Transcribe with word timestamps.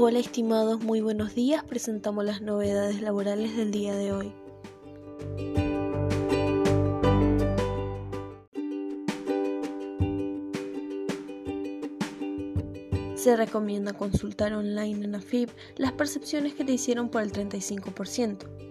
Hola 0.00 0.20
estimados, 0.20 0.80
muy 0.80 1.00
buenos 1.00 1.34
días. 1.34 1.64
Presentamos 1.64 2.24
las 2.24 2.40
novedades 2.40 3.02
laborales 3.02 3.56
del 3.56 3.72
día 3.72 3.96
de 3.96 4.12
hoy. 4.12 4.32
Se 13.16 13.36
recomienda 13.36 13.92
consultar 13.92 14.52
online 14.52 15.04
en 15.04 15.16
AFIP 15.16 15.50
las 15.76 15.90
percepciones 15.90 16.54
que 16.54 16.64
te 16.64 16.70
hicieron 16.70 17.08
por 17.08 17.22
el 17.22 17.32
35%. 17.32 18.67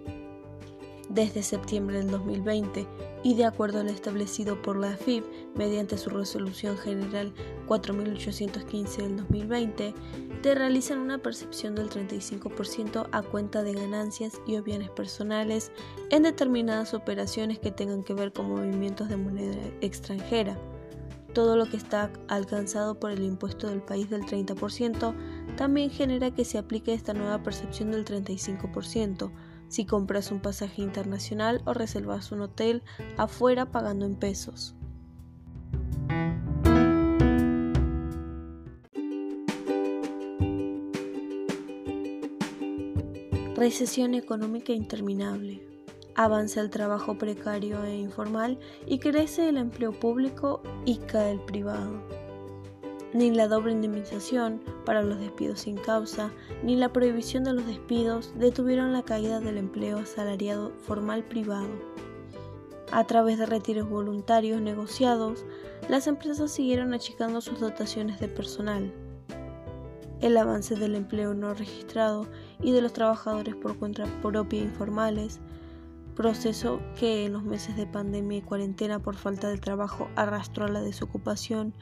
Desde 1.09 1.41
septiembre 1.41 1.99
del 1.99 2.11
2020 2.11 2.85
y 3.23 3.35
de 3.35 3.45
acuerdo 3.45 3.79
a 3.79 3.83
lo 3.83 3.89
establecido 3.89 4.61
por 4.61 4.77
la 4.77 4.91
AFIP 4.91 5.23
mediante 5.55 5.97
su 5.97 6.09
resolución 6.09 6.77
general 6.77 7.33
4815 7.65 9.01
del 9.01 9.17
2020, 9.17 9.93
te 10.41 10.55
realizan 10.55 10.99
una 10.99 11.17
percepción 11.17 11.75
del 11.75 11.89
35% 11.89 13.07
a 13.11 13.21
cuenta 13.21 13.63
de 13.63 13.73
ganancias 13.73 14.41
y 14.45 14.57
o 14.57 14.63
bienes 14.63 14.89
personales 14.89 15.71
en 16.09 16.23
determinadas 16.23 16.93
operaciones 16.93 17.59
que 17.59 17.71
tengan 17.71 18.03
que 18.03 18.13
ver 18.13 18.33
con 18.33 18.49
movimientos 18.49 19.07
de 19.07 19.17
moneda 19.17 19.57
extranjera. 19.81 20.57
Todo 21.33 21.55
lo 21.55 21.67
que 21.67 21.77
está 21.77 22.11
alcanzado 22.27 22.99
por 22.99 23.11
el 23.11 23.23
impuesto 23.23 23.67
del 23.67 23.81
país 23.81 24.09
del 24.09 24.23
30% 24.23 25.13
también 25.55 25.89
genera 25.89 26.31
que 26.31 26.45
se 26.45 26.57
aplique 26.57 26.93
esta 26.93 27.13
nueva 27.13 27.43
percepción 27.43 27.91
del 27.91 28.05
35% 28.05 29.31
si 29.67 29.85
compras 29.85 30.31
un 30.31 30.39
pasaje 30.39 30.81
internacional 30.81 31.61
o 31.65 31.73
reservas 31.73 32.31
un 32.31 32.41
hotel 32.41 32.83
afuera 33.17 33.71
pagando 33.71 34.05
en 34.05 34.15
pesos. 34.15 34.75
Recesión 43.55 44.13
económica 44.13 44.71
interminable. 44.71 45.65
Avanza 46.13 46.61
el 46.61 46.69
trabajo 46.69 47.17
precario 47.17 47.83
e 47.83 47.97
informal 47.97 48.59
y 48.85 48.99
crece 48.99 49.49
el 49.49 49.57
empleo 49.57 49.99
público 49.99 50.61
y 50.85 50.97
cae 50.97 51.31
el 51.31 51.39
privado. 51.39 52.26
Ni 53.13 53.31
la 53.31 53.47
doble 53.47 53.71
indemnización 53.71 54.61
para 54.85 55.01
los 55.01 55.19
despidos 55.19 55.61
sin 55.61 55.77
causa, 55.77 56.31
ni 56.63 56.75
la 56.75 56.91
prohibición 56.91 57.43
de 57.43 57.53
los 57.53 57.65
despidos 57.65 58.33
detuvieron 58.37 58.93
la 58.93 59.03
caída 59.03 59.39
del 59.39 59.57
empleo 59.57 59.99
asalariado 59.99 60.71
formal 60.81 61.23
privado. 61.23 61.69
A 62.91 63.05
través 63.05 63.37
de 63.37 63.45
retiros 63.45 63.89
voluntarios 63.89 64.61
negociados, 64.61 65.45
las 65.89 66.07
empresas 66.07 66.51
siguieron 66.51 66.93
achicando 66.93 67.41
sus 67.41 67.59
dotaciones 67.59 68.19
de 68.19 68.27
personal 68.27 68.91
el 70.21 70.37
avance 70.37 70.75
del 70.75 70.95
empleo 70.95 71.33
no 71.33 71.53
registrado 71.53 72.27
y 72.61 72.71
de 72.71 72.81
los 72.81 72.93
trabajadores 72.93 73.55
por 73.55 73.77
cuenta 73.77 74.05
propia 74.21 74.61
informales, 74.61 75.39
proceso 76.17 76.81
que 76.99 77.25
en 77.25 77.33
los 77.33 77.43
meses 77.43 77.77
de 77.77 77.85
pandemia 77.85 78.39
y 78.39 78.41
cuarentena 78.41 78.97
por 78.97 79.15
falta 79.15 79.49
de 79.49 79.59
trabajo 79.59 80.09
arrastró 80.15 80.65
a 80.65 80.67
la 80.67 80.81
desocupación, 80.81 81.75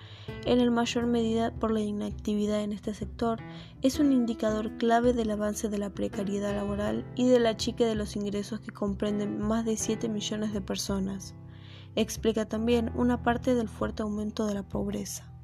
en 0.45 0.59
el 0.59 0.71
mayor 0.71 1.07
medida 1.07 1.51
por 1.51 1.71
la 1.71 1.79
inactividad 1.79 2.61
en 2.61 2.73
este 2.73 2.93
sector, 2.93 3.39
es 3.81 3.97
un 3.97 4.11
indicador 4.11 4.75
clave 4.77 5.13
del 5.13 5.31
avance 5.31 5.69
de 5.69 5.77
la 5.77 5.89
precariedad 5.89 6.53
laboral 6.53 7.05
y 7.15 7.29
de 7.29 7.39
la 7.39 7.55
chique 7.55 7.85
de 7.85 7.95
los 7.95 8.17
ingresos 8.17 8.59
que 8.59 8.71
comprenden 8.71 9.39
más 9.39 9.63
de 9.63 9.77
7 9.77 10.09
millones 10.09 10.51
de 10.51 10.59
personas. 10.59 11.33
Explica 11.95 12.45
también 12.45 12.91
una 12.93 13.23
parte 13.23 13.55
del 13.55 13.69
fuerte 13.69 14.03
aumento 14.03 14.45
de 14.47 14.53
la 14.55 14.63
pobreza. 14.63 15.34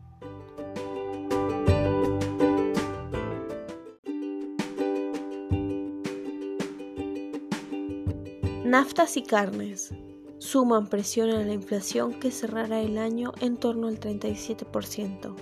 Naftas 8.71 9.17
y 9.17 9.23
carnes 9.23 9.93
suman 10.37 10.87
presión 10.87 11.29
a 11.31 11.43
la 11.43 11.51
inflación 11.51 12.13
que 12.13 12.31
cerrará 12.31 12.79
el 12.79 12.97
año 12.97 13.33
en 13.41 13.57
torno 13.57 13.89
al 13.89 13.99
37%. 13.99 15.35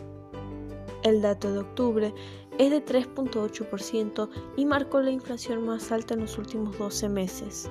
El 1.04 1.22
dato 1.22 1.54
de 1.54 1.60
octubre 1.60 2.14
es 2.58 2.72
de 2.72 2.84
3.8% 2.84 4.30
y 4.58 4.66
marcó 4.66 5.00
la 5.02 5.12
inflación 5.12 5.64
más 5.64 5.92
alta 5.92 6.16
en 6.16 6.22
los 6.22 6.40
últimos 6.40 6.76
12 6.80 7.08
meses. 7.08 7.70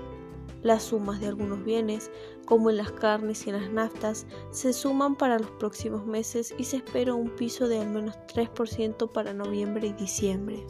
Las 0.62 0.84
sumas 0.84 1.18
de 1.18 1.26
algunos 1.26 1.64
bienes, 1.64 2.12
como 2.44 2.70
en 2.70 2.76
las 2.76 2.92
carnes 2.92 3.44
y 3.44 3.50
en 3.50 3.60
las 3.60 3.72
naftas, 3.72 4.28
se 4.52 4.72
suman 4.72 5.16
para 5.16 5.40
los 5.40 5.50
próximos 5.50 6.06
meses 6.06 6.54
y 6.56 6.62
se 6.62 6.76
espera 6.76 7.14
un 7.14 7.30
piso 7.30 7.66
de 7.66 7.80
al 7.80 7.88
menos 7.88 8.14
3% 8.32 9.10
para 9.10 9.34
noviembre 9.34 9.88
y 9.88 9.92
diciembre. 9.94 10.64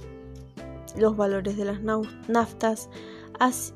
Los 0.97 1.15
valores 1.15 1.59
de 1.59 1.67
las 1.67 1.83
naftas 1.83 2.89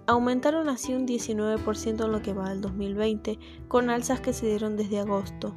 aumentaron 0.07 0.69
así 0.69 0.95
un 0.95 1.07
19% 1.07 2.05
en 2.05 2.13
lo 2.13 2.23
que 2.23 2.33
va 2.33 2.49
al 2.49 2.61
2020, 2.61 3.39
con 3.69 3.91
alzas 3.91 4.21
que 4.21 4.33
se 4.33 4.47
dieron 4.47 4.77
desde 4.77 5.01
agosto, 5.01 5.55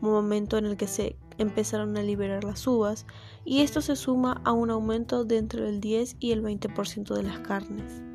momento 0.00 0.58
en 0.58 0.66
el 0.66 0.76
que 0.76 0.86
se 0.86 1.16
empezaron 1.38 1.96
a 1.96 2.02
liberar 2.02 2.44
las 2.44 2.66
uvas, 2.66 3.06
y 3.44 3.60
esto 3.60 3.80
se 3.80 3.96
suma 3.96 4.40
a 4.44 4.52
un 4.52 4.70
aumento 4.70 5.24
de 5.24 5.38
entre 5.38 5.68
el 5.68 5.80
10 5.80 6.16
y 6.20 6.32
el 6.32 6.42
20% 6.42 7.14
de 7.14 7.22
las 7.22 7.40
carnes. 7.40 8.07